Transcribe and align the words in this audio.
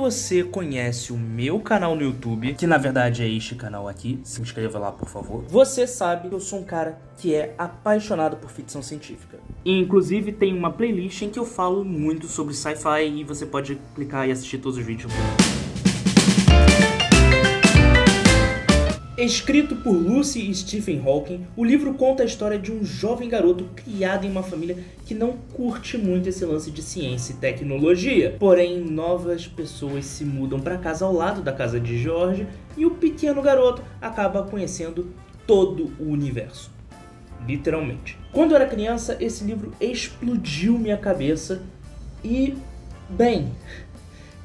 você 0.00 0.42
conhece 0.42 1.12
o 1.12 1.18
meu 1.18 1.60
canal 1.60 1.94
no 1.94 2.00
YouTube, 2.00 2.54
que 2.54 2.66
na 2.66 2.78
verdade 2.78 3.22
é 3.22 3.28
este 3.28 3.54
canal 3.54 3.86
aqui, 3.86 4.18
se 4.24 4.40
inscreva 4.40 4.78
lá 4.78 4.90
por 4.90 5.06
favor, 5.06 5.44
você 5.46 5.86
sabe 5.86 6.30
que 6.30 6.34
eu 6.34 6.40
sou 6.40 6.60
um 6.60 6.64
cara 6.64 6.98
que 7.18 7.34
é 7.34 7.54
apaixonado 7.58 8.38
por 8.38 8.50
ficção 8.50 8.82
científica. 8.82 9.38
E, 9.62 9.78
inclusive 9.78 10.32
tem 10.32 10.56
uma 10.56 10.72
playlist 10.72 11.20
em 11.20 11.28
que 11.28 11.38
eu 11.38 11.44
falo 11.44 11.84
muito 11.84 12.28
sobre 12.28 12.54
sci-fi 12.54 13.08
e 13.08 13.24
você 13.24 13.44
pode 13.44 13.78
clicar 13.94 14.26
e 14.26 14.32
assistir 14.32 14.56
todos 14.56 14.78
os 14.78 14.84
vídeos. 14.86 15.12
Escrito 19.22 19.76
por 19.76 19.92
Lucy 19.92 20.48
e 20.48 20.54
Stephen 20.54 21.02
Hawking, 21.04 21.46
o 21.54 21.62
livro 21.62 21.92
conta 21.92 22.22
a 22.22 22.26
história 22.26 22.58
de 22.58 22.72
um 22.72 22.82
jovem 22.82 23.28
garoto 23.28 23.64
criado 23.76 24.24
em 24.24 24.30
uma 24.30 24.42
família 24.42 24.78
que 25.04 25.12
não 25.12 25.36
curte 25.52 25.98
muito 25.98 26.30
esse 26.30 26.42
lance 26.42 26.70
de 26.70 26.80
ciência 26.80 27.34
e 27.34 27.36
tecnologia. 27.36 28.34
Porém, 28.38 28.80
novas 28.80 29.46
pessoas 29.46 30.06
se 30.06 30.24
mudam 30.24 30.58
para 30.58 30.78
casa 30.78 31.04
ao 31.04 31.12
lado 31.12 31.42
da 31.42 31.52
casa 31.52 31.78
de 31.78 32.02
George 32.02 32.46
e 32.78 32.86
o 32.86 32.92
pequeno 32.92 33.42
garoto 33.42 33.82
acaba 34.00 34.44
conhecendo 34.44 35.12
todo 35.46 35.92
o 36.00 36.10
universo. 36.10 36.70
Literalmente. 37.46 38.16
Quando 38.32 38.52
eu 38.52 38.56
era 38.56 38.66
criança, 38.66 39.18
esse 39.20 39.44
livro 39.44 39.70
explodiu 39.78 40.78
minha 40.78 40.96
cabeça 40.96 41.60
e, 42.24 42.56
bem, 43.10 43.52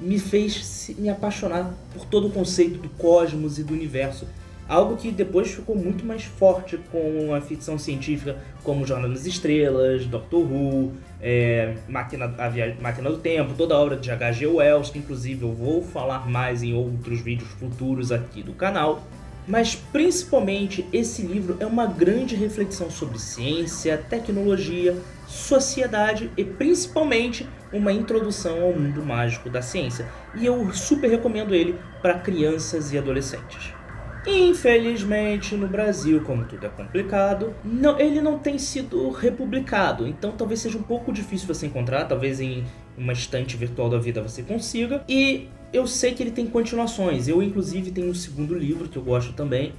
me 0.00 0.20
fez 0.20 0.94
me 0.96 1.08
apaixonar 1.08 1.74
por 1.92 2.04
todo 2.04 2.28
o 2.28 2.30
conceito 2.30 2.78
do 2.78 2.88
cosmos 2.90 3.58
e 3.58 3.64
do 3.64 3.74
universo 3.74 4.28
Algo 4.70 4.96
que 4.96 5.10
depois 5.10 5.50
ficou 5.50 5.74
muito 5.74 6.06
mais 6.06 6.22
forte 6.22 6.78
com 6.92 7.34
a 7.34 7.40
ficção 7.40 7.76
científica, 7.76 8.36
como 8.62 8.86
Jornada 8.86 9.12
nas 9.12 9.26
Estrelas, 9.26 10.06
Doctor 10.06 10.42
Who, 10.42 10.92
é, 11.20 11.74
Máquina, 11.88 12.32
a 12.38 12.48
Via... 12.48 12.76
Máquina 12.80 13.10
do 13.10 13.18
Tempo, 13.18 13.54
toda 13.54 13.74
a 13.74 13.80
obra 13.80 13.96
de 13.96 14.08
H.G. 14.12 14.46
Wells, 14.46 14.92
que 14.92 15.00
inclusive 15.00 15.42
eu 15.42 15.52
vou 15.52 15.82
falar 15.82 16.30
mais 16.30 16.62
em 16.62 16.72
outros 16.72 17.20
vídeos 17.20 17.50
futuros 17.50 18.12
aqui 18.12 18.44
do 18.44 18.52
canal. 18.52 19.02
Mas 19.44 19.74
principalmente 19.74 20.86
esse 20.92 21.22
livro 21.22 21.56
é 21.58 21.66
uma 21.66 21.86
grande 21.86 22.36
reflexão 22.36 22.88
sobre 22.92 23.18
ciência, 23.18 23.98
tecnologia, 23.98 24.96
sociedade 25.26 26.30
e 26.36 26.44
principalmente 26.44 27.44
uma 27.72 27.92
introdução 27.92 28.62
ao 28.62 28.72
mundo 28.72 29.04
mágico 29.04 29.50
da 29.50 29.62
ciência. 29.62 30.06
E 30.36 30.46
eu 30.46 30.72
super 30.72 31.10
recomendo 31.10 31.56
ele 31.56 31.74
para 32.00 32.20
crianças 32.20 32.92
e 32.92 32.98
adolescentes. 32.98 33.79
Infelizmente, 34.26 35.54
no 35.54 35.66
Brasil, 35.66 36.22
como 36.22 36.44
tudo 36.44 36.66
é 36.66 36.68
complicado, 36.68 37.54
não, 37.64 37.98
ele 37.98 38.20
não 38.20 38.38
tem 38.38 38.58
sido 38.58 39.10
republicado. 39.10 40.06
Então 40.06 40.32
talvez 40.32 40.60
seja 40.60 40.76
um 40.78 40.82
pouco 40.82 41.12
difícil 41.12 41.46
você 41.46 41.66
encontrar, 41.66 42.04
talvez 42.04 42.40
em 42.40 42.64
uma 42.96 43.12
estante 43.12 43.56
virtual 43.56 43.88
da 43.88 43.98
vida 43.98 44.22
você 44.22 44.42
consiga. 44.42 45.02
E 45.08 45.48
eu 45.72 45.86
sei 45.86 46.12
que 46.12 46.22
ele 46.22 46.30
tem 46.30 46.46
continuações. 46.46 47.28
Eu, 47.28 47.42
inclusive, 47.42 47.90
tenho 47.90 48.10
um 48.10 48.14
segundo 48.14 48.54
livro 48.54 48.88
que 48.88 48.96
eu 48.96 49.02
gosto 49.02 49.32
também. 49.32 49.72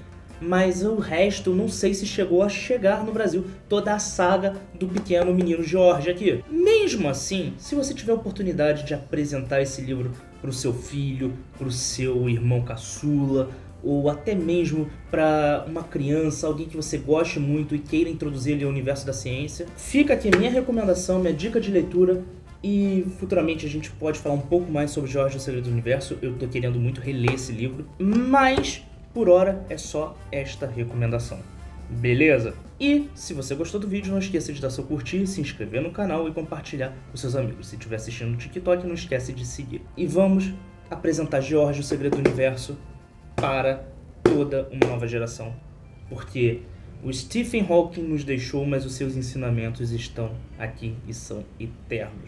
Mas 0.43 0.81
o 0.81 0.95
resto, 0.95 1.51
eu 1.51 1.55
não 1.55 1.69
sei 1.69 1.93
se 1.93 2.03
chegou 2.03 2.41
a 2.41 2.49
chegar 2.49 3.05
no 3.05 3.11
Brasil 3.11 3.45
toda 3.69 3.93
a 3.93 3.99
saga 3.99 4.55
do 4.73 4.87
pequeno 4.87 5.31
menino 5.31 5.61
George 5.61 6.09
aqui. 6.09 6.43
Mesmo 6.49 7.07
assim, 7.07 7.53
se 7.59 7.75
você 7.75 7.93
tiver 7.93 8.11
a 8.11 8.15
oportunidade 8.15 8.83
de 8.83 8.95
apresentar 8.95 9.61
esse 9.61 9.81
livro 9.83 10.11
para 10.41 10.49
o 10.49 10.53
seu 10.53 10.73
filho, 10.73 11.31
para 11.59 11.67
o 11.67 11.71
seu 11.71 12.27
irmão 12.27 12.63
caçula, 12.63 13.51
ou 13.83 14.09
até 14.09 14.35
mesmo 14.35 14.89
para 15.09 15.65
uma 15.67 15.83
criança, 15.83 16.47
alguém 16.47 16.67
que 16.67 16.75
você 16.75 16.97
goste 16.97 17.39
muito 17.39 17.75
e 17.75 17.79
queira 17.79 18.09
introduzir 18.09 18.53
ele 18.53 18.63
ao 18.63 18.69
universo 18.69 19.05
da 19.05 19.13
ciência. 19.13 19.65
Fica 19.75 20.13
aqui 20.13 20.35
minha 20.35 20.51
recomendação, 20.51 21.19
minha 21.19 21.33
dica 21.33 21.59
de 21.59 21.71
leitura 21.71 22.23
e 22.63 23.05
futuramente 23.19 23.65
a 23.65 23.69
gente 23.69 23.89
pode 23.91 24.19
falar 24.19 24.35
um 24.35 24.41
pouco 24.41 24.71
mais 24.71 24.91
sobre 24.91 25.09
Jorge 25.09 25.37
o 25.37 25.39
Segredo 25.39 25.65
do 25.65 25.71
Universo. 25.71 26.17
Eu 26.21 26.37
tô 26.37 26.47
querendo 26.47 26.79
muito 26.79 27.01
reler 27.01 27.33
esse 27.33 27.51
livro, 27.51 27.87
mas 27.99 28.83
por 29.13 29.29
hora 29.29 29.65
é 29.69 29.77
só 29.77 30.15
esta 30.31 30.67
recomendação. 30.67 31.39
Beleza? 31.89 32.53
E 32.79 33.09
se 33.13 33.33
você 33.33 33.53
gostou 33.53 33.79
do 33.79 33.87
vídeo, 33.87 34.11
não 34.11 34.19
esqueça 34.19 34.53
de 34.53 34.61
dar 34.61 34.69
seu 34.69 34.83
curtir, 34.83 35.27
se 35.27 35.41
inscrever 35.41 35.81
no 35.81 35.91
canal 35.91 36.27
e 36.27 36.31
compartilhar 36.31 36.93
com 37.11 37.17
seus 37.17 37.35
amigos. 37.35 37.67
Se 37.67 37.75
estiver 37.75 37.97
assistindo 37.97 38.31
no 38.31 38.37
TikTok, 38.37 38.87
não 38.87 38.93
esquece 38.93 39.33
de 39.33 39.45
seguir. 39.45 39.81
E 39.97 40.07
vamos 40.07 40.51
apresentar 40.89 41.41
Jorge 41.41 41.81
o 41.81 41.83
Segredo 41.83 42.15
do 42.15 42.19
Universo 42.19 42.77
para 43.41 43.83
toda 44.23 44.69
uma 44.71 44.91
nova 44.91 45.07
geração. 45.07 45.53
Porque 46.07 46.61
o 47.03 47.11
Stephen 47.11 47.65
Hawking 47.67 48.03
nos 48.03 48.23
deixou, 48.23 48.63
mas 48.65 48.85
os 48.85 48.93
seus 48.93 49.15
ensinamentos 49.15 49.91
estão 49.91 50.31
aqui 50.59 50.95
e 51.07 51.13
são 51.13 51.43
eternos. 51.59 52.19